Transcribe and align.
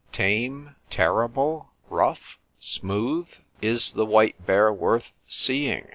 Tame? 0.11 0.75
Terrible? 0.89 1.69
Rough? 1.87 2.39
Smooth? 2.57 3.27
—Is 3.61 3.91
the 3.91 4.03
white 4.03 4.43
bear 4.47 4.73
worth 4.73 5.11
seeing? 5.27 5.89